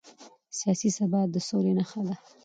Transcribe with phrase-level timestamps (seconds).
[0.59, 2.15] سیاسي ثبات د سولې نښه ده